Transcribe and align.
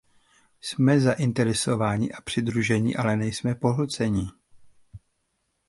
Jsme 0.61 0.99
zainteresováni 0.99 2.11
a 2.11 2.21
přidružení, 2.21 2.95
ale 2.95 3.15
nejsme 3.15 3.55
pohlcení. 3.55 4.29